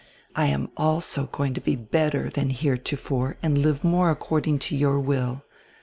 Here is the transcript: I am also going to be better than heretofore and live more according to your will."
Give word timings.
I 0.35 0.47
am 0.47 0.71
also 0.77 1.27
going 1.27 1.53
to 1.53 1.61
be 1.61 1.75
better 1.75 2.31
than 2.31 2.49
heretofore 2.49 3.37
and 3.43 3.55
live 3.59 3.83
more 3.83 4.09
according 4.09 4.57
to 4.57 4.75
your 4.75 4.99
will." 4.99 5.43